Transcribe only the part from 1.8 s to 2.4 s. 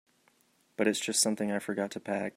to pack.